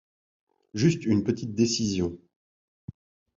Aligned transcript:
Juste 0.73 1.05
une 1.05 1.23
petite 1.23 1.53
décision. 1.53 2.17